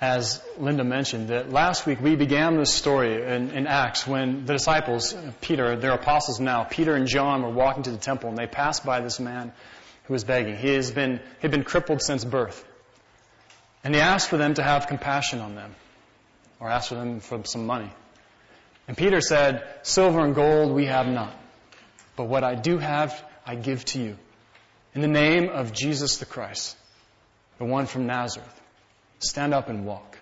[0.00, 4.54] as Linda mentioned, that last week we began this story in, in, Acts when the
[4.54, 8.46] disciples, Peter, their apostles now, Peter and John were walking to the temple and they
[8.46, 9.52] passed by this man
[10.04, 10.56] who was begging.
[10.56, 12.64] He has been, he had been crippled since birth.
[13.84, 15.74] And he asked for them to have compassion on them
[16.58, 17.92] or asked for them for some money.
[18.88, 21.34] And Peter said, silver and gold we have not,
[22.16, 24.16] but what I do have I give to you.
[24.94, 26.76] In the name of Jesus the Christ,
[27.58, 28.59] the one from Nazareth
[29.20, 30.18] Stand up and walk.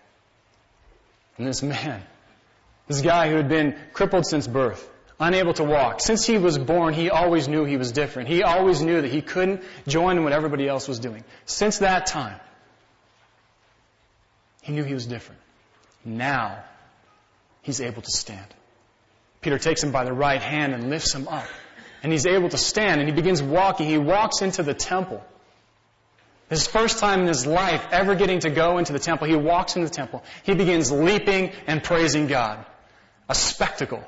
[1.36, 2.02] And this man,
[2.88, 4.88] this guy who had been crippled since birth,
[5.20, 8.28] unable to walk, since he was born, he always knew he was different.
[8.28, 11.24] He always knew that he couldn't join in what everybody else was doing.
[11.46, 12.40] Since that time,
[14.62, 15.40] he knew he was different.
[16.04, 16.64] Now,
[17.62, 18.46] he's able to stand.
[19.40, 21.46] Peter takes him by the right hand and lifts him up.
[22.02, 23.86] And he's able to stand and he begins walking.
[23.86, 25.22] He walks into the temple.
[26.48, 29.76] His first time in his life ever getting to go into the temple, he walks
[29.76, 30.22] into the temple.
[30.44, 32.64] He begins leaping and praising God.
[33.28, 34.02] A spectacle.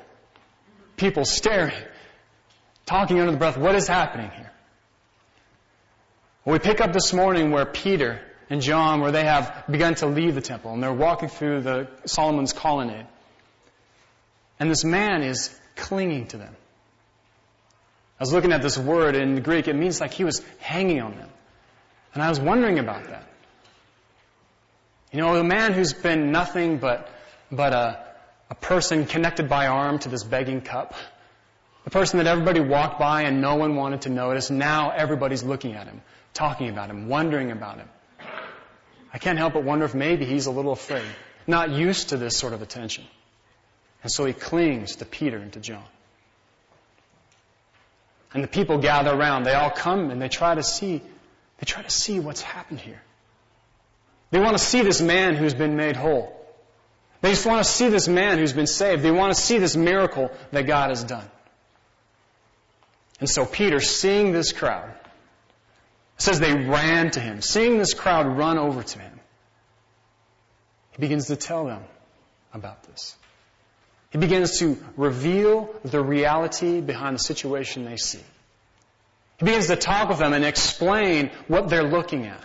[0.97, 1.75] People staring,
[2.85, 4.51] talking under the breath, what is happening here?
[6.43, 10.07] Well, we pick up this morning where Peter and John, where they have begun to
[10.07, 13.05] leave the temple, and they're walking through the Solomon's colonnade.
[14.59, 16.55] And this man is clinging to them.
[18.19, 21.15] I was looking at this word in Greek, it means like he was hanging on
[21.15, 21.29] them.
[22.13, 23.27] And I was wondering about that.
[25.11, 27.09] You know, a man who's been nothing but,
[27.51, 28.05] but a,
[28.49, 30.93] a person connected by arm to this begging cup,
[31.83, 35.73] the person that everybody walked by and no one wanted to notice, now everybody's looking
[35.73, 36.01] at him,
[36.33, 37.89] talking about him, wondering about him.
[39.13, 41.05] I can't help but wonder if maybe he's a little afraid,
[41.45, 43.03] not used to this sort of attention.
[44.03, 45.83] And so he clings to Peter and to John.
[48.33, 49.43] And the people gather around.
[49.43, 51.01] They all come and they try to see
[51.61, 53.01] they try to see what's happened here.
[54.31, 56.35] They want to see this man who's been made whole.
[57.21, 59.03] They just want to see this man who's been saved.
[59.03, 61.29] They want to see this miracle that God has done.
[63.19, 64.91] And so Peter, seeing this crowd,
[66.17, 67.41] says they ran to him.
[67.41, 69.19] Seeing this crowd run over to him,
[70.93, 71.83] he begins to tell them
[72.53, 73.15] about this.
[74.09, 78.23] He begins to reveal the reality behind the situation they see.
[79.41, 82.39] He begins to talk with them and explain what they're looking at.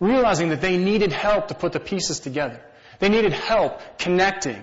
[0.00, 2.60] Realizing that they needed help to put the pieces together.
[2.98, 4.60] They needed help connecting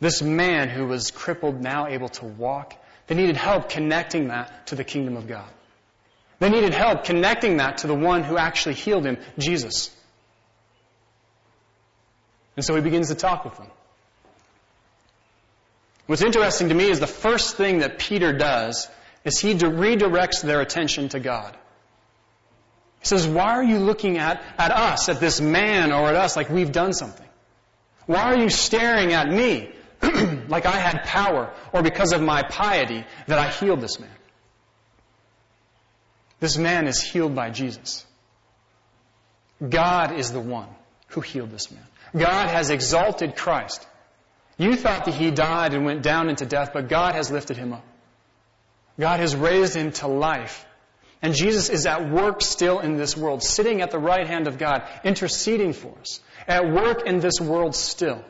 [0.00, 2.74] this man who was crippled, now able to walk.
[3.06, 5.48] They needed help connecting that to the kingdom of God.
[6.40, 9.94] They needed help connecting that to the one who actually healed him, Jesus.
[12.56, 13.68] And so he begins to talk with them.
[16.06, 18.88] What's interesting to me is the first thing that Peter does
[19.24, 21.56] is he redirects their attention to God.
[23.00, 26.36] He says, why are you looking at, at us, at this man or at us
[26.36, 27.26] like we've done something?
[28.06, 29.70] Why are you staring at me
[30.48, 34.10] like I had power or because of my piety that I healed this man?
[36.40, 38.04] This man is healed by Jesus.
[39.66, 40.68] God is the one
[41.08, 41.86] who healed this man.
[42.14, 43.86] God has exalted Christ.
[44.58, 47.72] You thought that he died and went down into death, but God has lifted him
[47.72, 47.84] up.
[48.98, 50.64] God has raised him to life.
[51.20, 54.58] And Jesus is at work still in this world, sitting at the right hand of
[54.58, 56.20] God, interceding for us.
[56.46, 58.22] At work in this world still.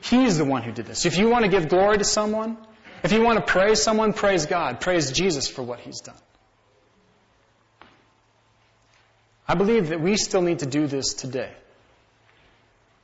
[0.00, 1.06] He's the one who did this.
[1.06, 2.56] If you want to give glory to someone,
[3.02, 4.80] if you want to praise someone, praise God.
[4.80, 6.16] Praise Jesus for what He's done.
[9.46, 11.52] I believe that we still need to do this today.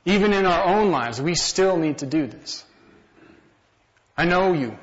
[0.05, 2.65] Even in our own lives, we still need to do this.
[4.17, 4.77] I know you.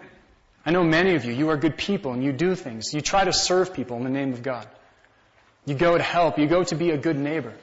[0.68, 2.92] I know many of you, you are good people and you do things.
[2.92, 4.68] You try to serve people in the name of God.
[5.64, 6.38] You go to help.
[6.38, 7.54] You go to be a good neighbor.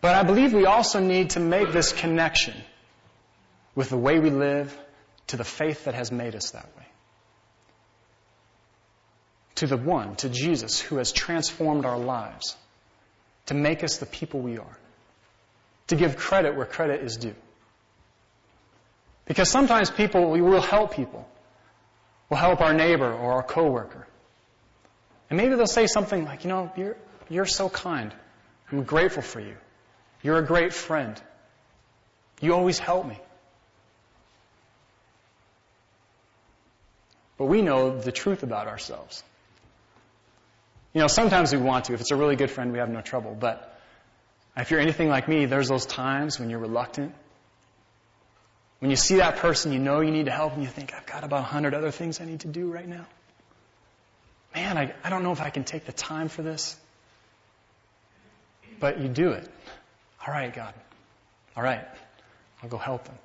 [0.00, 2.54] But I believe we also need to make this connection
[3.76, 4.76] with the way we live
[5.28, 6.86] to the faith that has made us that way.
[9.54, 12.56] To the one, to Jesus, who has transformed our lives
[13.46, 14.78] to make us the people we are.
[15.86, 17.36] To give credit where credit is due.
[19.26, 21.24] Because sometimes people, we will help people.
[22.28, 24.06] We'll help our neighbor or our coworker.
[25.30, 26.96] And maybe they'll say something like, you know, you're,
[27.28, 28.14] you're so kind.
[28.70, 29.56] I'm grateful for you.
[30.22, 31.20] You're a great friend.
[32.40, 33.18] You always help me.
[37.38, 39.22] But we know the truth about ourselves.
[40.94, 41.94] You know, sometimes we want to.
[41.94, 43.36] If it's a really good friend, we have no trouble.
[43.38, 43.78] But
[44.56, 47.14] if you're anything like me, there's those times when you're reluctant
[48.78, 51.06] when you see that person, you know you need to help, and you think, I've
[51.06, 53.06] got about a hundred other things I need to do right now.
[54.54, 56.76] Man, I, I don't know if I can take the time for this.
[58.78, 59.48] But you do it.
[60.26, 60.74] All right, God.
[61.56, 61.84] All right.
[62.62, 63.18] I'll go help them.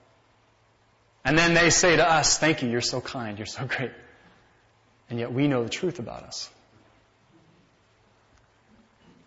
[1.23, 3.91] And then they say to us, Thank you, you're so kind, you're so great.
[5.09, 6.49] And yet we know the truth about us.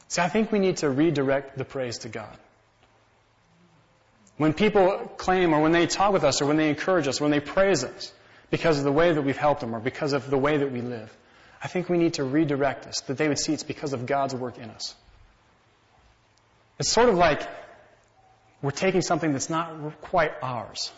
[0.09, 2.37] See, I think we need to redirect the praise to God.
[4.37, 7.31] When people claim or when they talk with us or when they encourage us when
[7.31, 8.13] they praise us
[8.51, 10.81] because of the way that we've helped them or because of the way that we
[10.81, 11.15] live,
[11.63, 14.35] I think we need to redirect this, that they would see it's because of God's
[14.35, 14.95] work in us.
[16.79, 17.49] It's sort of like
[18.61, 20.93] we're taking something that's not quite ours.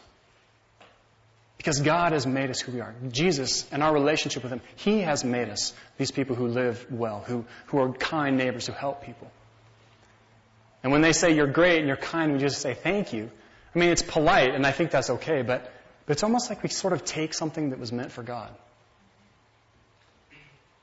[1.58, 2.94] Because God has made us who we are.
[3.10, 7.24] Jesus and our relationship with Him, He has made us these people who live well,
[7.26, 9.30] who, who are kind neighbors, who help people.
[10.86, 13.28] And when they say you're great and you're kind, we just say thank you.
[13.74, 15.68] I mean, it's polite, and I think that's okay, but,
[16.06, 18.54] but it's almost like we sort of take something that was meant for God.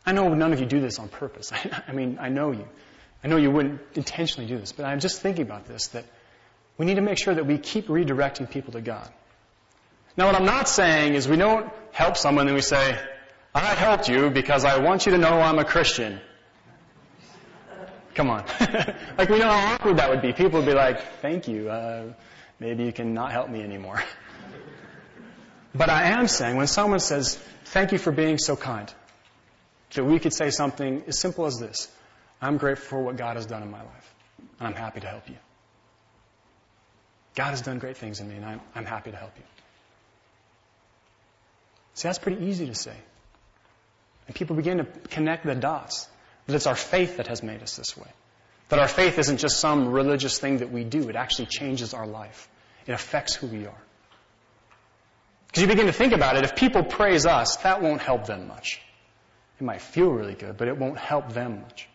[0.05, 1.53] I know none of you do this on purpose.
[1.53, 2.67] I, I mean, I know you.
[3.23, 6.03] I know you wouldn't intentionally do this, but I'm just thinking about this, that
[6.77, 9.09] we need to make sure that we keep redirecting people to God.
[10.17, 12.99] Now, what I'm not saying is we don't help someone and we say,
[13.55, 16.19] I helped you because I want you to know I'm a Christian.
[18.15, 18.45] Come on.
[19.17, 20.33] like, we know how awkward that would be.
[20.33, 21.69] People would be like, thank you.
[21.69, 22.13] Uh,
[22.59, 24.03] maybe you can not help me anymore.
[25.75, 28.93] but I am saying when someone says, thank you for being so kind,
[29.93, 31.89] that we could say something as simple as this.
[32.41, 34.13] I'm grateful for what God has done in my life,
[34.59, 35.37] and I'm happy to help you.
[37.35, 39.43] God has done great things in me, and I'm, I'm happy to help you.
[41.95, 42.95] See, that's pretty easy to say.
[44.27, 46.07] And people begin to connect the dots.
[46.47, 48.09] That it's our faith that has made us this way.
[48.69, 51.09] That our faith isn't just some religious thing that we do.
[51.09, 52.49] It actually changes our life.
[52.85, 53.81] It affects who we are.
[55.47, 58.47] Because you begin to think about it, if people praise us, that won't help them
[58.47, 58.81] much.
[59.59, 61.87] It might feel really good, but it won't help them much.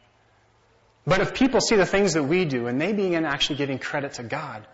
[1.06, 4.14] But if people see the things that we do and they begin actually giving credit
[4.14, 4.66] to God,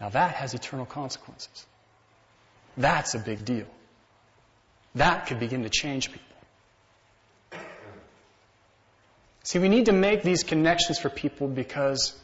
[0.00, 1.66] now that has eternal consequences.
[2.76, 3.66] That's a big deal.
[4.94, 6.27] That could begin to change people.
[9.48, 12.14] See, we need to make these connections for people because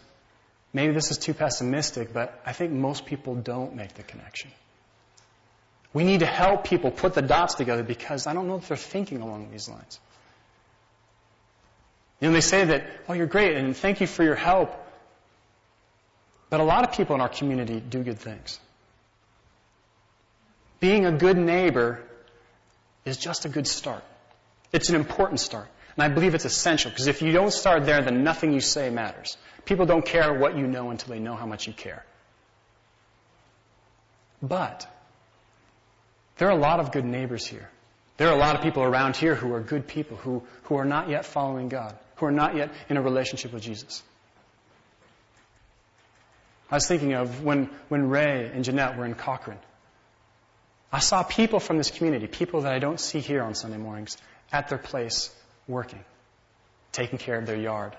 [0.74, 4.50] maybe this is too pessimistic, but I think most people don't make the connection.
[5.94, 8.76] We need to help people put the dots together because I don't know if they're
[8.76, 9.98] thinking along these lines.
[12.20, 14.74] You know, they say that, oh, you're great and thank you for your help.
[16.50, 18.60] But a lot of people in our community do good things.
[20.78, 22.02] Being a good neighbor
[23.06, 24.04] is just a good start.
[24.74, 25.68] It's an important start.
[25.96, 28.90] And I believe it's essential because if you don't start there, then nothing you say
[28.90, 29.36] matters.
[29.64, 32.04] People don't care what you know until they know how much you care.
[34.42, 34.86] But
[36.36, 37.70] there are a lot of good neighbors here.
[38.16, 40.84] There are a lot of people around here who are good people, who, who are
[40.84, 44.02] not yet following God, who are not yet in a relationship with Jesus.
[46.70, 49.58] I was thinking of when, when Ray and Jeanette were in Cochrane.
[50.92, 54.16] I saw people from this community, people that I don't see here on Sunday mornings,
[54.52, 55.34] at their place
[55.66, 56.04] working,
[56.92, 57.96] taking care of their yard.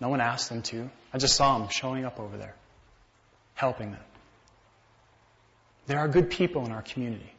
[0.00, 0.90] No one asked them to.
[1.12, 2.54] I just saw them showing up over there,
[3.54, 4.02] helping them.
[5.86, 7.30] There are good people in our community.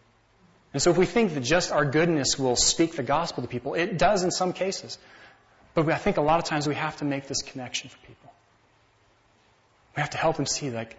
[0.74, 3.76] And so if we think that just our goodness will speak the gospel to people,
[3.76, 4.98] it does in some cases.
[5.74, 8.32] But I think a lot of times we have to make this connection for people.
[9.96, 10.98] We have to help them see like,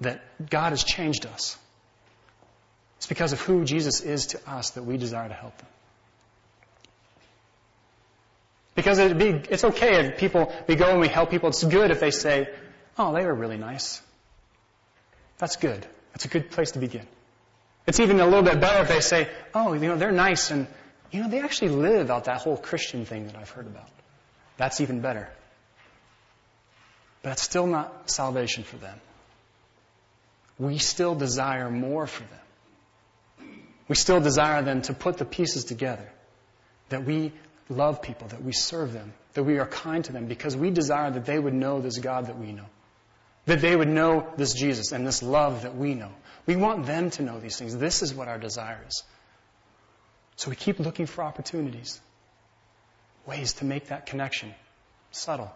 [0.00, 1.56] that God has changed us.
[2.96, 5.68] It's because of who Jesus is to us that we desire to help them.
[8.74, 11.48] Because it'd be, it's okay if people, we go and we help people.
[11.48, 12.48] It's good if they say,
[12.98, 14.02] oh, they were really nice.
[15.38, 15.86] That's good.
[16.12, 17.06] That's a good place to begin.
[17.86, 20.66] It's even a little bit better if they say, oh, you know, they're nice and,
[21.10, 23.88] you know, they actually live out that whole Christian thing that I've heard about.
[24.56, 25.28] That's even better.
[27.22, 29.00] But that's still not salvation for them.
[30.58, 33.50] We still desire more for them.
[33.88, 36.10] We still desire them to put the pieces together.
[36.88, 37.32] That we
[37.68, 41.10] love people, that we serve them, that we are kind to them because we desire
[41.10, 42.66] that they would know this God that we know.
[43.46, 46.10] That they would know this Jesus and this love that we know.
[46.46, 47.76] We want them to know these things.
[47.76, 49.02] This is what our desire is.
[50.36, 52.00] So we keep looking for opportunities,
[53.26, 54.54] ways to make that connection
[55.10, 55.52] subtle,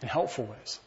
[0.00, 0.78] in helpful ways.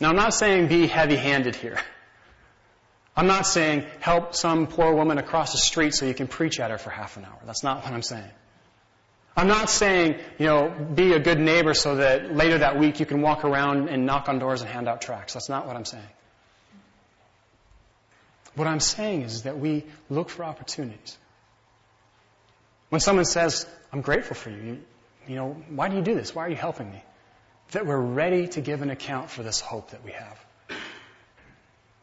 [0.00, 1.78] Now, I'm not saying be heavy handed here.
[3.18, 6.70] I'm not saying help some poor woman across the street so you can preach at
[6.70, 7.36] her for half an hour.
[7.44, 8.30] That's not what I'm saying.
[9.36, 13.06] I'm not saying, you know, be a good neighbor so that later that week you
[13.06, 15.32] can walk around and knock on doors and hand out tracts.
[15.32, 16.06] That's not what I'm saying.
[18.54, 21.18] What I'm saying is that we look for opportunities.
[22.90, 24.78] When someone says, I'm grateful for you,
[25.26, 26.36] you know, why do you do this?
[26.36, 27.02] Why are you helping me?
[27.72, 30.38] That we're ready to give an account for this hope that we have.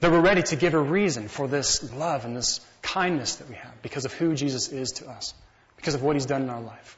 [0.02, 3.56] That we're ready to give a reason for this love and this kindness that we
[3.56, 5.34] have because of who Jesus is to us,
[5.78, 6.98] because of what He's done in our life.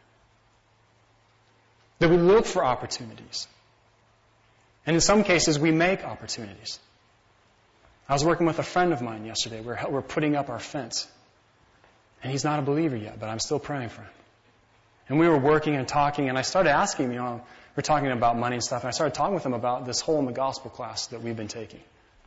[1.99, 3.47] That we look for opportunities.
[4.85, 6.79] And in some cases, we make opportunities.
[8.09, 9.61] I was working with a friend of mine yesterday.
[9.61, 11.07] We're, we're putting up our fence.
[12.23, 14.09] And he's not a believer yet, but I'm still praying for him.
[15.09, 17.41] And we were working and talking, and I started asking him, you know,
[17.75, 20.19] we're talking about money and stuff, and I started talking with him about this hole
[20.19, 21.79] in the gospel class that we've been taking,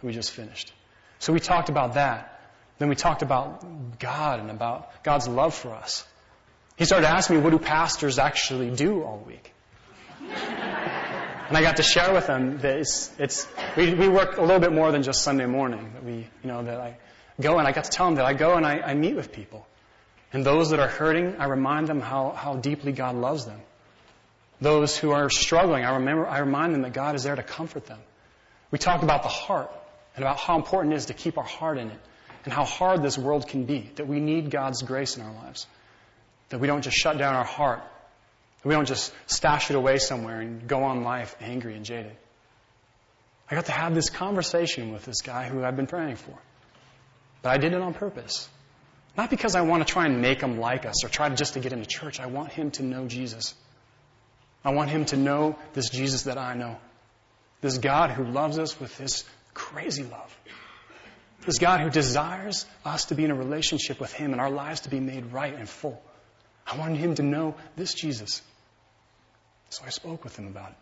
[0.02, 0.72] we just finished.
[1.18, 2.40] So we talked about that.
[2.78, 6.06] Then we talked about God and about God's love for us.
[6.76, 9.52] He started asking me, what do pastors actually do all week?
[10.20, 14.60] And I got to share with him that it's, it's we, we work a little
[14.60, 15.90] bit more than just Sunday morning.
[15.94, 16.96] That we, you know, that I
[17.40, 19.32] go and I got to tell him that I go and I, I meet with
[19.32, 19.66] people.
[20.32, 23.60] And those that are hurting, I remind them how, how deeply God loves them.
[24.60, 27.86] Those who are struggling, I remember, I remind them that God is there to comfort
[27.86, 27.98] them.
[28.70, 29.72] We talk about the heart
[30.16, 32.00] and about how important it is to keep our heart in it
[32.44, 35.66] and how hard this world can be, that we need God's grace in our lives.
[36.48, 37.82] That we don't just shut down our heart
[38.64, 42.14] we don't just stash it away somewhere and go on life angry and jaded.
[43.50, 46.38] I got to have this conversation with this guy who I've been praying for.
[47.42, 48.48] But I did it on purpose.
[49.16, 51.60] Not because I want to try and make him like us or try just to
[51.60, 52.20] get him to church.
[52.20, 53.54] I want him to know Jesus.
[54.64, 56.76] I want him to know this Jesus that I know.
[57.62, 59.24] This God who loves us with this
[59.54, 60.36] crazy love.
[61.46, 64.80] This God who desires us to be in a relationship with him and our lives
[64.80, 66.02] to be made right and full.
[66.66, 68.42] I wanted him to know this Jesus.
[69.70, 70.76] So I spoke with him about it.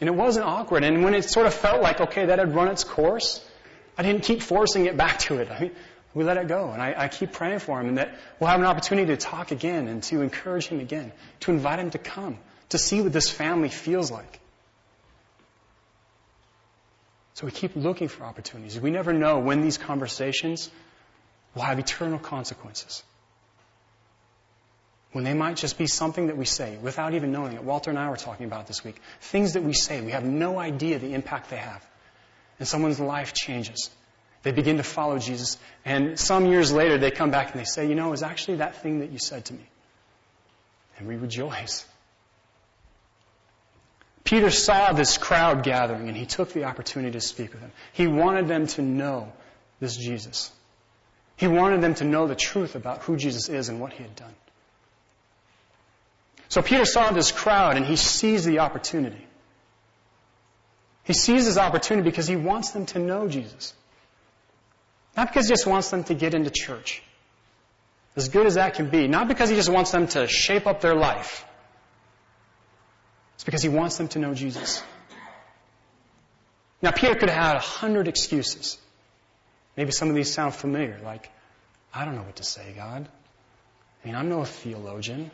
[0.00, 0.84] And it wasn't awkward.
[0.84, 3.44] And when it sort of felt like, okay, that had run its course,
[3.96, 5.50] I didn't keep forcing it back to it.
[5.50, 5.72] I mean,
[6.14, 6.70] we let it go.
[6.70, 9.50] And I, I keep praying for him and that we'll have an opportunity to talk
[9.50, 12.38] again and to encourage him again, to invite him to come,
[12.70, 14.40] to see what this family feels like.
[17.36, 18.80] So we keep looking for opportunities.
[18.80, 20.70] We never know when these conversations
[21.54, 23.02] will have eternal consequences
[25.12, 27.64] when they might just be something that we say without even knowing it.
[27.64, 28.96] Walter and I were talking about this week.
[29.20, 31.82] Things that we say, we have no idea the impact they have.
[32.58, 33.90] And someone's life changes.
[34.42, 37.88] They begin to follow Jesus, and some years later they come back and they say,
[37.88, 39.66] you know, it was actually that thing that you said to me.
[40.98, 41.86] And we rejoice.
[44.26, 47.70] Peter saw this crowd gathering and he took the opportunity to speak with them.
[47.92, 49.32] He wanted them to know
[49.78, 50.50] this Jesus.
[51.36, 54.16] He wanted them to know the truth about who Jesus is and what he had
[54.16, 54.34] done.
[56.48, 59.24] So Peter saw this crowd and he sees the opportunity.
[61.04, 63.74] He sees this opportunity because he wants them to know Jesus.
[65.16, 67.00] Not because he just wants them to get into church.
[68.16, 69.06] As good as that can be.
[69.06, 71.44] Not because he just wants them to shape up their life.
[73.36, 74.82] It's because he wants them to know Jesus.
[76.82, 78.78] Now, Peter could have had a hundred excuses.
[79.76, 81.30] Maybe some of these sound familiar, like,
[81.92, 83.08] I don't know what to say, God.
[84.02, 85.30] I mean, I'm no theologian.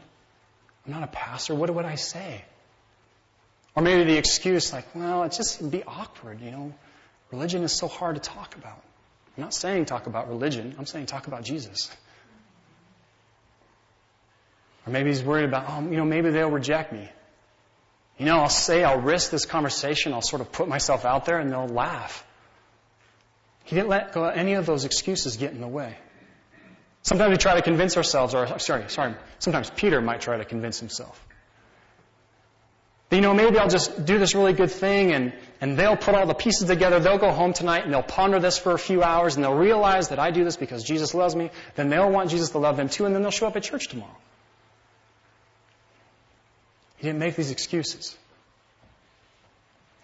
[0.86, 1.54] I'm not a pastor.
[1.54, 2.44] What would I say?
[3.74, 6.74] Or maybe the excuse like, well, it's just be awkward, you know.
[7.30, 8.82] Religion is so hard to talk about.
[9.36, 10.74] I'm not saying talk about religion.
[10.78, 11.90] I'm saying talk about Jesus.
[14.86, 17.08] Or maybe he's worried about, oh, you know, maybe they'll reject me.
[18.18, 20.12] You know, I'll say, I'll risk this conversation.
[20.12, 22.24] I'll sort of put myself out there and they'll laugh.
[23.64, 25.96] He didn't let any of those excuses get in the way.
[27.02, 30.78] Sometimes we try to convince ourselves, or sorry, sorry, sometimes Peter might try to convince
[30.78, 31.20] himself.
[33.10, 36.26] You know, maybe I'll just do this really good thing and, and they'll put all
[36.26, 36.98] the pieces together.
[36.98, 40.08] They'll go home tonight and they'll ponder this for a few hours and they'll realize
[40.08, 41.50] that I do this because Jesus loves me.
[41.74, 43.88] Then they'll want Jesus to love them too and then they'll show up at church
[43.88, 44.16] tomorrow.
[47.02, 48.16] He didn't make these excuses.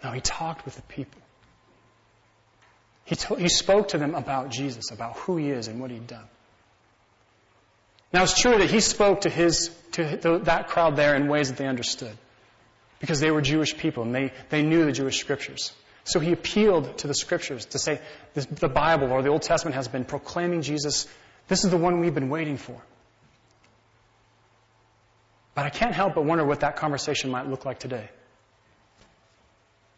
[0.03, 1.21] No, he talked with the people.
[3.05, 6.07] He, told, he spoke to them about Jesus, about who he is and what he'd
[6.07, 6.27] done.
[8.11, 11.57] Now it's true that he spoke to his, to that crowd there in ways that
[11.57, 12.17] they understood.
[12.99, 15.71] Because they were Jewish people and they, they knew the Jewish scriptures.
[16.03, 18.01] So he appealed to the scriptures to say
[18.33, 21.07] the Bible or the Old Testament has been proclaiming Jesus.
[21.47, 22.75] This is the one we've been waiting for.
[25.59, 28.07] But I can't help but wonder what that conversation might look like today.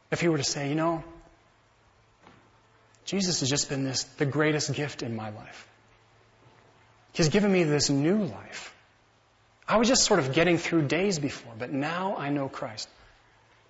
[0.10, 1.03] If he were to say, you know,
[3.06, 5.68] Jesus has just been this, the greatest gift in my life.
[7.13, 8.74] He's given me this new life.
[9.68, 12.89] I was just sort of getting through days before, but now I know Christ.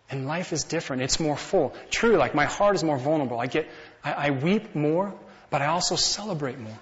[0.10, 1.01] And life is different.
[1.01, 1.74] It's more full.
[1.89, 3.38] True, like my heart is more vulnerable.
[3.38, 3.69] I get,
[4.01, 5.13] I, I weep more,
[5.50, 6.79] but I also celebrate more.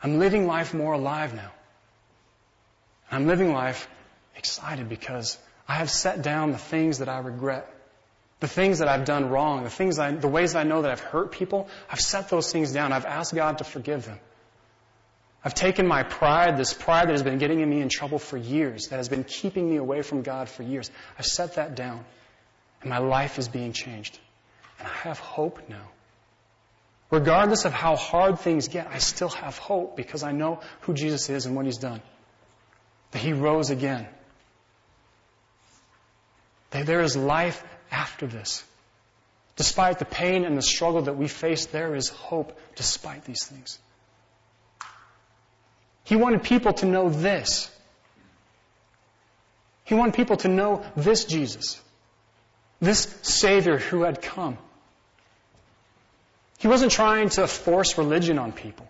[0.00, 1.50] I'm living life more alive now.
[3.10, 3.88] I'm living life
[4.36, 7.74] excited because I have set down the things that I regret.
[8.40, 11.00] The things that I've done wrong, the things I, the ways I know that I've
[11.00, 12.92] hurt people, I've set those things down.
[12.92, 14.20] I've asked God to forgive them.
[15.44, 18.88] I've taken my pride, this pride that has been getting me in trouble for years,
[18.88, 20.90] that has been keeping me away from God for years.
[21.18, 22.04] I've set that down.
[22.80, 24.18] And my life is being changed.
[24.78, 25.88] And I have hope now.
[27.10, 31.28] Regardless of how hard things get, I still have hope because I know who Jesus
[31.30, 32.02] is and what He's done.
[33.12, 34.06] That He rose again.
[36.70, 38.64] That there is life after this.
[39.56, 43.78] Despite the pain and the struggle that we face, there is hope despite these things.
[46.04, 47.70] He wanted people to know this.
[49.84, 51.80] He wanted people to know this Jesus.
[52.80, 54.58] This Savior who had come.
[56.58, 58.86] He wasn't trying to force religion on people.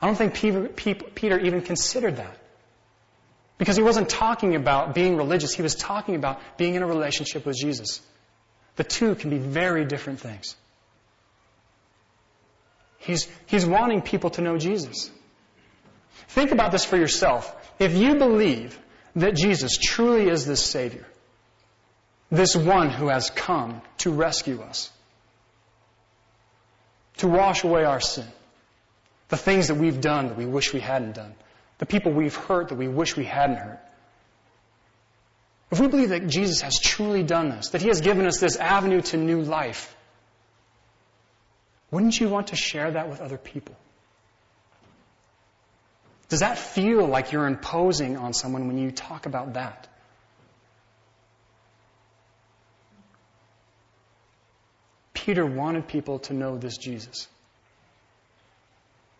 [0.00, 2.38] I don't think Peter even considered that.
[3.62, 7.46] Because he wasn't talking about being religious, he was talking about being in a relationship
[7.46, 8.00] with Jesus.
[8.74, 10.56] The two can be very different things.
[12.98, 15.12] He's, he's wanting people to know Jesus.
[16.26, 17.54] Think about this for yourself.
[17.78, 18.76] If you believe
[19.14, 21.06] that Jesus truly is this Savior,
[22.32, 24.90] this one who has come to rescue us,
[27.18, 28.26] to wash away our sin,
[29.28, 31.36] the things that we've done that we wish we hadn't done,
[31.82, 33.80] the people we've hurt that we wish we hadn't hurt.
[35.72, 38.56] If we believe that Jesus has truly done this, that He has given us this
[38.56, 39.92] avenue to new life,
[41.90, 43.74] wouldn't you want to share that with other people?
[46.28, 49.88] Does that feel like you're imposing on someone when you talk about that?
[55.14, 57.26] Peter wanted people to know this Jesus.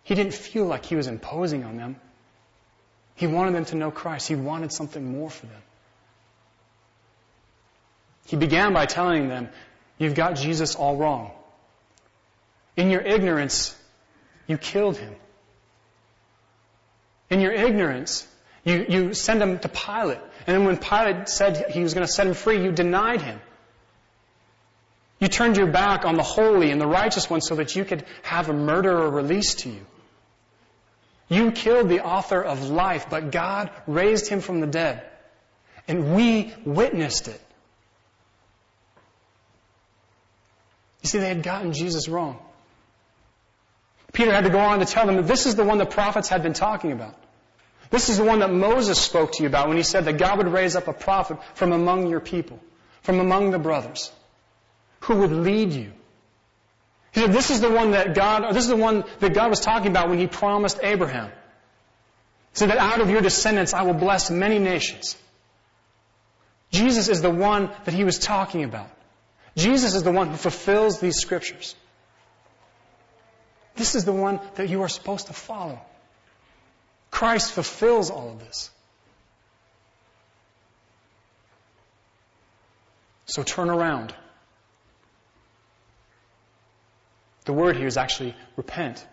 [0.05, 1.97] He didn't feel like he was imposing on them.
[3.23, 4.27] He wanted them to know Christ.
[4.27, 5.63] He wanted something more for them.
[8.27, 9.49] He began by telling them,
[9.97, 11.31] You've got Jesus all wrong.
[12.77, 13.77] In your ignorance,
[14.49, 15.15] you killed him.
[17.31, 18.27] In your ignorance,
[18.65, 20.19] you, you send him to Pilate.
[20.45, 23.41] And then when Pilate said he was going to set him free, you denied him.
[25.21, 28.05] You turned your back on the holy and the righteous one so that you could
[28.25, 29.87] have a murderer released to you.
[31.33, 35.03] You killed the author of life, but God raised him from the dead.
[35.89, 37.41] And we witnessed it.
[41.03, 42.39] You see, they had gotten Jesus wrong.
[44.13, 46.29] Peter had to go on to tell them that this is the one the prophets
[46.29, 47.15] had been talking about.
[47.89, 50.37] This is the one that Moses spoke to you about when he said that God
[50.37, 52.61] would raise up a prophet from among your people,
[53.01, 54.13] from among the brothers
[55.01, 55.93] who would lead you.
[57.13, 59.61] He said, this is the one that God, this is the one that God was
[59.61, 61.29] talking about when he promised Abraham.
[61.29, 65.17] He said that out of your descendants I will bless many nations.
[66.71, 68.89] Jesus is the one that he was talking about.
[69.57, 71.77] Jesus is the one who fulfills these scriptures.
[73.75, 75.81] This is the one that you are supposed to follow.
[77.11, 78.71] Christ fulfills all of this.
[83.27, 84.15] So turn around.
[87.45, 89.05] The word here is actually repent,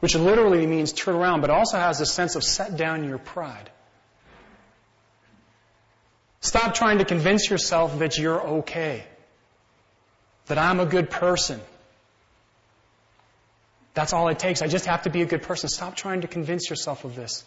[0.00, 3.70] which literally means turn around, but also has a sense of set down your pride.
[6.40, 9.04] Stop trying to convince yourself that you're okay,
[10.46, 11.60] that I'm a good person.
[13.94, 14.60] That's all it takes.
[14.60, 15.68] I just have to be a good person.
[15.68, 17.44] Stop trying to convince yourself of this.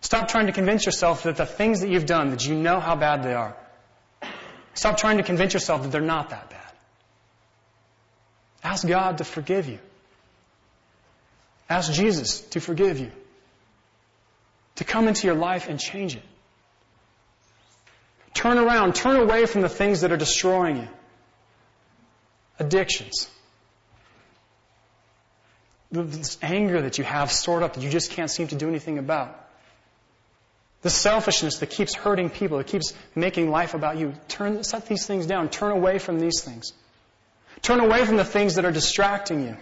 [0.00, 2.96] Stop trying to convince yourself that the things that you've done, that you know how
[2.96, 3.56] bad they are.
[4.74, 6.67] Stop trying to convince yourself that they're not that bad.
[8.62, 9.78] Ask God to forgive you.
[11.68, 13.10] Ask Jesus to forgive you.
[14.76, 16.22] To come into your life and change it.
[18.34, 18.94] Turn around.
[18.94, 20.88] Turn away from the things that are destroying you.
[22.58, 23.28] Addictions.
[25.90, 28.98] This anger that you have stored up that you just can't seem to do anything
[28.98, 29.34] about.
[30.82, 34.14] The selfishness that keeps hurting people, that keeps making life about you.
[34.28, 35.48] Turn, set these things down.
[35.48, 36.72] Turn away from these things.
[37.62, 39.56] Turn away from the things that are distracting you.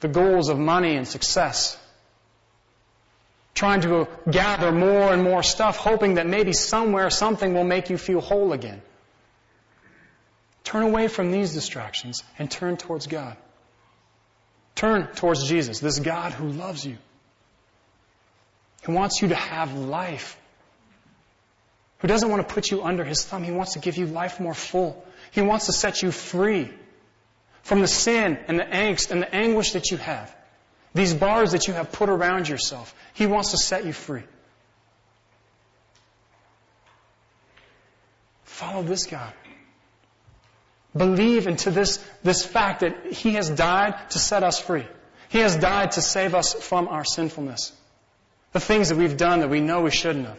[0.00, 1.78] The goals of money and success.
[3.54, 7.96] Trying to gather more and more stuff, hoping that maybe somewhere something will make you
[7.96, 8.82] feel whole again.
[10.64, 13.36] Turn away from these distractions and turn towards God.
[14.74, 16.96] Turn towards Jesus, this God who loves you.
[18.84, 20.36] who wants you to have life.
[22.00, 23.42] Who doesn't want to put you under his thumb.
[23.42, 25.02] He wants to give you life more full.
[25.34, 26.70] He wants to set you free
[27.62, 30.34] from the sin and the angst and the anguish that you have.
[30.94, 32.94] These bars that you have put around yourself.
[33.14, 34.22] He wants to set you free.
[38.44, 39.32] Follow this God.
[40.96, 44.86] Believe into this, this fact that He has died to set us free.
[45.30, 47.72] He has died to save us from our sinfulness.
[48.52, 50.38] The things that we've done that we know we shouldn't have.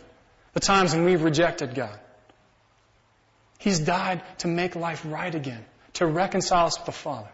[0.53, 1.99] The times when we've rejected God.
[3.57, 5.63] He's died to make life right again,
[5.93, 7.29] to reconcile us with the Father.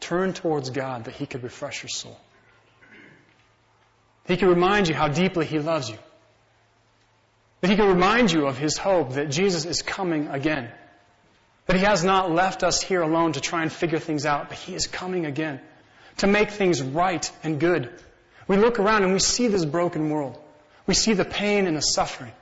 [0.00, 2.18] Turn towards God that He could refresh your soul.
[4.26, 5.98] He can remind you how deeply He loves you.
[7.62, 10.70] That He can remind you of His hope that Jesus is coming again.
[11.66, 14.58] That He has not left us here alone to try and figure things out, but
[14.58, 15.60] He is coming again
[16.18, 17.90] to make things right and good.
[18.46, 20.38] We look around and we see this broken world.
[20.86, 22.32] We see the pain and the suffering.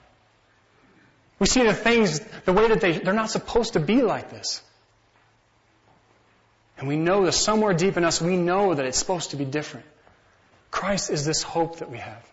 [1.39, 4.63] We see the things, the way that they, they're not supposed to be like this.
[6.79, 9.45] And we know that somewhere deep in us, we know that it's supposed to be
[9.45, 9.87] different.
[10.71, 12.25] Christ is this hope that we have.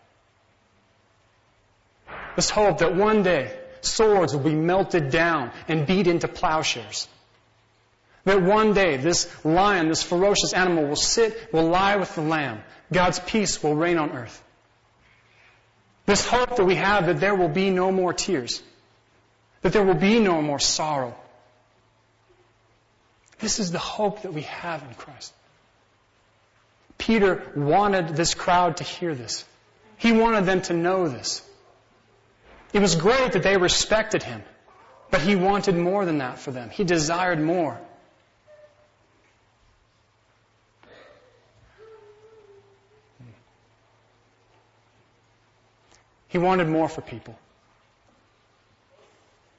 [2.36, 7.08] This hope that one day swords will be melted down and beat into plowshares.
[8.26, 12.62] That one day this lion, this ferocious animal will sit, will lie with the lamb.
[12.92, 14.44] God's peace will reign on earth.
[16.10, 18.64] This hope that we have that there will be no more tears.
[19.62, 21.16] That there will be no more sorrow.
[23.38, 25.32] This is the hope that we have in Christ.
[26.98, 29.46] Peter wanted this crowd to hear this.
[29.98, 31.48] He wanted them to know this.
[32.74, 34.42] It was great that they respected him,
[35.12, 36.72] but he wanted more than that for them.
[36.72, 37.80] He desired more.
[46.30, 47.38] He wanted more for people.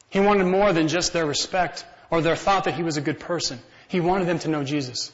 [0.08, 3.20] He wanted more than just their respect or their thought that he was a good
[3.20, 3.60] person.
[3.88, 5.12] He wanted them to know Jesus.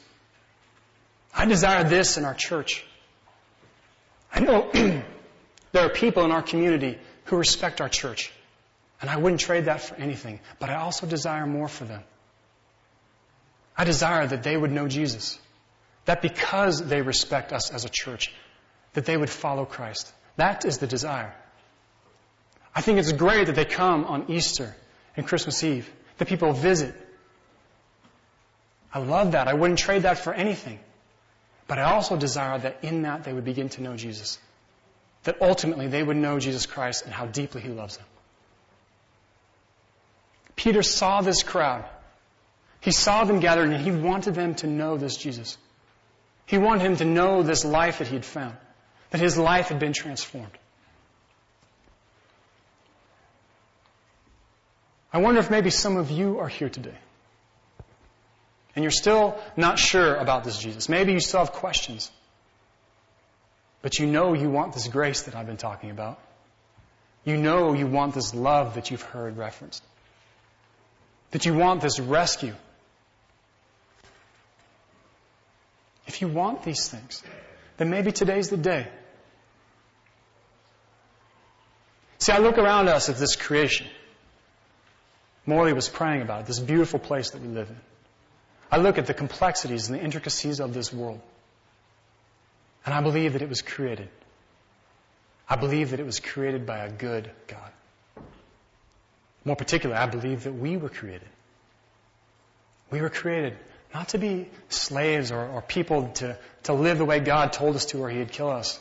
[1.33, 2.85] I desire this in our church.
[4.33, 4.69] I know
[5.71, 8.31] there are people in our community who respect our church,
[9.01, 12.03] and I wouldn't trade that for anything, but I also desire more for them.
[13.77, 15.39] I desire that they would know Jesus.
[16.05, 18.33] That because they respect us as a church,
[18.93, 20.11] that they would follow Christ.
[20.37, 21.35] That is the desire.
[22.77, 24.75] I think it's great that they come on Easter
[25.15, 26.93] and Christmas Eve, that people visit.
[28.93, 29.47] I love that.
[29.47, 30.79] I wouldn't trade that for anything.
[31.65, 34.37] But I also desire that in that they would begin to know Jesus.
[35.23, 38.05] That ultimately they would know Jesus Christ and how deeply He loves them.
[40.55, 41.83] Peter saw this crowd.
[42.81, 45.57] He saw them gathered and he wanted them to know this Jesus.
[46.45, 48.55] He wanted him to know this life that he had found.
[49.09, 50.51] That his life had been transformed.
[55.17, 56.93] I wonder if maybe some of you are here today.
[58.75, 60.89] And you're still not sure about this Jesus.
[60.89, 62.11] Maybe you still have questions.
[63.81, 66.19] But you know you want this grace that I've been talking about.
[67.25, 69.81] You know you want this love that you've heard referenced.
[71.31, 72.53] That you want this rescue.
[76.05, 77.23] If you want these things,
[77.77, 78.87] then maybe today's the day.
[82.19, 83.87] See, I look around us at this creation.
[85.47, 87.77] Morley was praying about, this beautiful place that we live in.
[88.69, 91.21] I look at the complexities and the intricacies of this world.
[92.85, 94.09] And I believe that it was created.
[95.49, 97.71] I believe that it was created by a good God.
[99.45, 101.29] More particularly, I believe that we were created.
[102.91, 103.57] We were created
[103.93, 107.85] not to be slaves or, or people to, to live the way God told us
[107.87, 108.77] to or He'd kill us.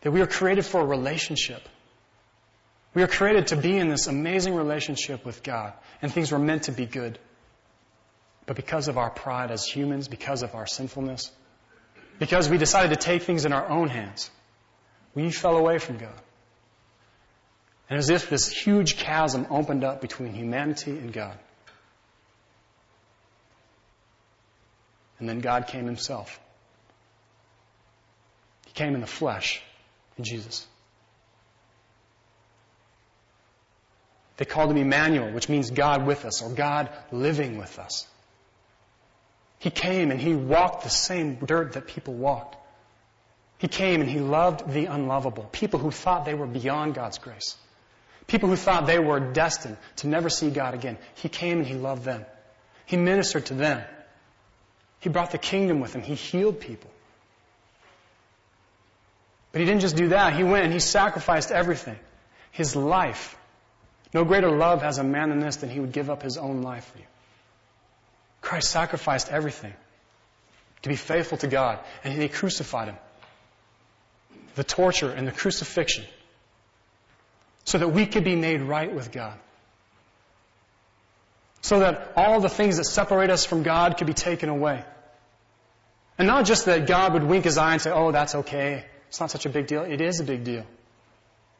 [0.00, 1.62] That we were created for a relationship.
[2.96, 6.62] We are created to be in this amazing relationship with God, and things were meant
[6.62, 7.18] to be good.
[8.46, 11.30] But because of our pride as humans, because of our sinfulness,
[12.18, 14.30] because we decided to take things in our own hands,
[15.14, 16.18] we fell away from God.
[17.90, 21.38] And as if this huge chasm opened up between humanity and God.
[25.18, 26.40] And then God came himself.
[28.64, 29.60] He came in the flesh
[30.16, 30.66] in Jesus.
[34.36, 38.06] They called him Emmanuel, which means God with us, or God living with us.
[39.58, 42.56] He came and he walked the same dirt that people walked.
[43.58, 47.56] He came and he loved the unlovable, people who thought they were beyond God's grace,
[48.26, 50.98] people who thought they were destined to never see God again.
[51.14, 52.26] He came and he loved them.
[52.84, 53.82] He ministered to them.
[55.00, 56.02] He brought the kingdom with him.
[56.02, 56.90] He healed people.
[59.52, 60.34] But he didn't just do that.
[60.34, 61.98] He went and he sacrificed everything.
[62.52, 63.36] His life
[64.16, 66.62] no greater love has a man than this than he would give up his own
[66.62, 67.04] life for you.
[68.40, 69.74] Christ sacrificed everything
[70.80, 72.96] to be faithful to God, and he crucified him.
[74.54, 76.06] the torture, and the crucifixion
[77.64, 79.38] so that we could be made right with God.
[81.60, 84.82] So that all the things that separate us from God could be taken away.
[86.16, 88.86] And not just that God would wink his eye and say, oh, that's okay.
[89.08, 89.82] It's not such a big deal.
[89.82, 90.64] It is a big deal.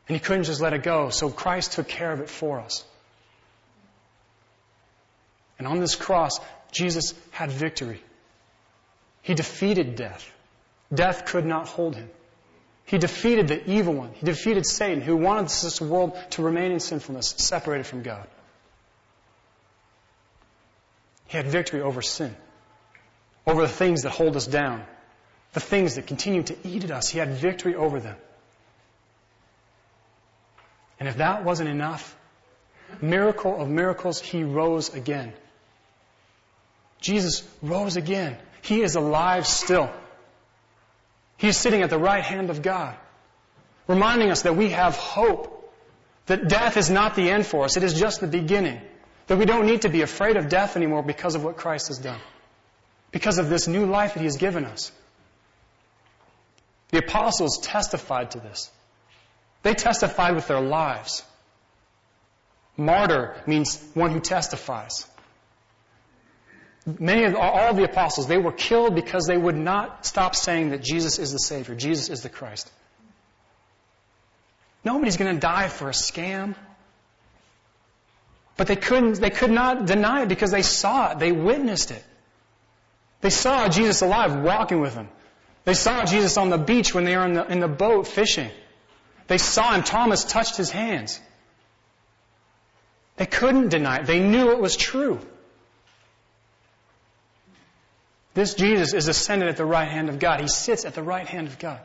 [0.09, 1.11] And he couldn't just let it go.
[1.11, 2.85] So Christ took care of it for us.
[5.59, 6.38] And on this cross,
[6.71, 8.03] Jesus had victory.
[9.23, 10.31] He defeated death.
[10.95, 12.09] Death could not hold him.
[12.85, 14.12] He defeated the evil one.
[14.12, 18.29] He defeated Satan, who wanted this world to remain in sinfulness, separated from God.
[21.27, 22.37] He had victory over sin,
[23.45, 24.85] over the things that hold us down,
[25.55, 27.09] the things that continue to eat at us.
[27.09, 28.16] He had victory over them.
[30.99, 32.17] And if that wasn't enough,
[33.01, 35.33] miracle of miracles, he rose again.
[37.01, 38.37] Jesus rose again.
[38.63, 39.91] He is alive still.
[41.37, 42.97] He is sitting at the right hand of God,
[43.87, 45.73] reminding us that we have hope,
[46.27, 48.81] that death is not the end for us, it is just the beginning,
[49.27, 51.99] that we don't need to be afraid of death anymore because of what Christ has
[51.99, 52.21] done,
[53.13, 54.91] because of this new life that He has given us.
[56.89, 58.71] The apostles testified to this.
[59.67, 61.25] They testified with their lives.
[62.77, 65.05] Martyr means one who testifies.
[66.87, 70.71] Many of all of the apostles, they were killed because they would not stop saying
[70.71, 72.71] that Jesus is the Savior, Jesus is the Christ.
[74.85, 76.55] Nobody's going to die for a scam.
[78.57, 81.19] But they couldn't, they could not deny it because they saw it.
[81.19, 82.05] They witnessed it.
[83.21, 85.09] They saw Jesus alive walking with them.
[85.65, 88.53] They saw Jesus on the beach when they were in the, in the boat fishing.
[89.27, 89.83] They saw him.
[89.83, 91.21] Thomas touched his hands.
[93.17, 94.07] They couldn't deny it.
[94.07, 95.21] They knew it was true.
[98.35, 100.41] This Jesus is ascended at the right hand of God.
[100.41, 101.81] He sits at the right hand of God.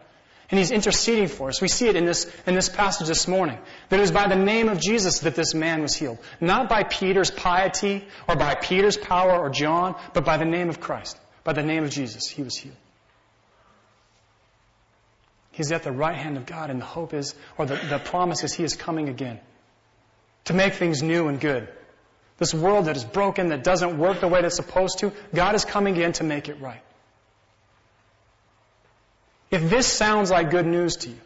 [0.49, 1.61] And he's interceding for us.
[1.61, 3.57] We see it in this, in this passage this morning.
[3.87, 6.17] That it was by the name of Jesus that this man was healed.
[6.41, 10.81] Not by Peter's piety or by Peter's power or John, but by the name of
[10.81, 11.17] Christ.
[11.45, 12.75] By the name of Jesus, he was healed.
[15.51, 18.43] He's at the right hand of God, and the hope is, or the, the promise
[18.43, 19.39] is, he is coming again
[20.45, 21.67] to make things new and good.
[22.37, 25.65] This world that is broken, that doesn't work the way it's supposed to, God is
[25.65, 26.81] coming in to make it right.
[29.51, 31.19] If this sounds like good news to you,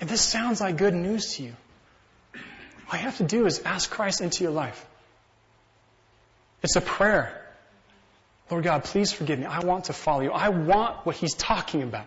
[0.00, 1.54] if this sounds like good news to you,
[2.90, 4.84] all you have to do is ask Christ into your life.
[6.62, 7.39] It's a prayer.
[8.50, 9.46] Lord God, please forgive me.
[9.46, 10.32] I want to follow you.
[10.32, 12.06] I want what He's talking about.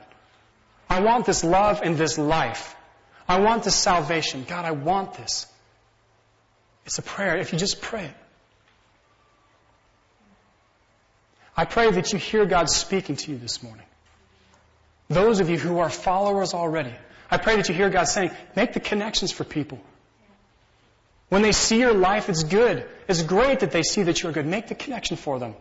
[0.90, 2.76] I want this love and this life.
[3.28, 4.46] I want this salvation.
[4.48, 5.48] God, I want this.
[6.86, 8.16] It's a prayer if you just pray it.
[11.56, 13.86] I pray that you hear God speaking to you this morning.
[15.08, 16.94] Those of you who are followers already,
[17.30, 19.80] I pray that you hear God saying, make the connections for people.
[21.30, 22.86] When they see your life, it's good.
[23.08, 24.46] It's great that they see that you're good.
[24.46, 25.56] Make the connection for them.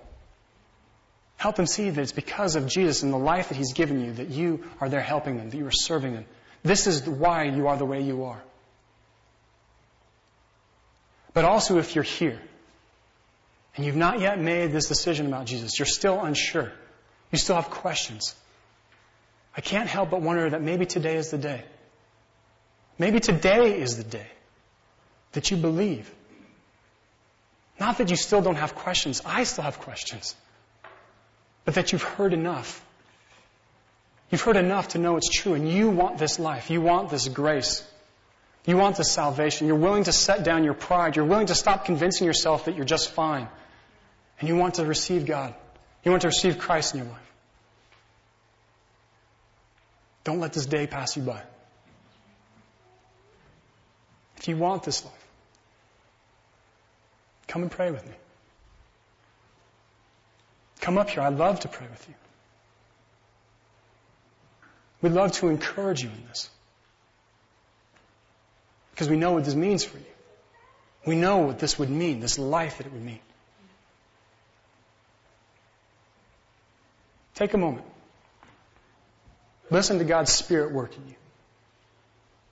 [1.43, 4.13] Help them see that it's because of Jesus and the life that He's given you
[4.13, 6.25] that you are there helping them, that you are serving them.
[6.63, 8.41] This is why you are the way you are.
[11.35, 12.39] But also if you're here
[13.75, 16.71] and you've not yet made this decision about Jesus, you're still unsure,
[17.33, 18.37] you still have questions,
[19.57, 21.65] I can't help but wonder that maybe today is the day.
[22.99, 24.31] Maybe today is the day
[25.33, 26.09] that you believe.
[27.81, 29.23] Not that you still don't have questions.
[29.27, 30.37] I still have questions.
[31.65, 32.85] But that you've heard enough.
[34.31, 36.71] You've heard enough to know it's true and you want this life.
[36.71, 37.87] You want this grace.
[38.65, 39.67] You want this salvation.
[39.67, 41.17] You're willing to set down your pride.
[41.17, 43.49] You're willing to stop convincing yourself that you're just fine.
[44.41, 45.55] And you want to receive God.
[46.05, 47.33] You want to receive Christ in your life.
[50.25, 51.43] Don't let this day pass you by.
[54.37, 55.27] If you want this life,
[57.49, 58.15] come and pray with me.
[60.83, 61.23] Come up here.
[61.23, 62.15] I'd love to pray with you.
[65.01, 66.51] We'd love to encourage you in this.
[68.91, 70.05] Because we know what this means for you.
[71.07, 73.21] We know what this would mean, this life that it would mean.
[77.35, 77.87] Take a moment.
[79.71, 81.15] Listen to God's Spirit work in you.